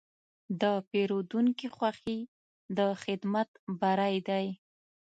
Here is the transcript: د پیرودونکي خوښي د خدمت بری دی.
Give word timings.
د 0.61 0.63
پیرودونکي 0.89 1.67
خوښي 1.75 2.19
د 2.77 2.79
خدمت 3.03 3.49
بری 3.81 4.15
دی. 4.27 4.47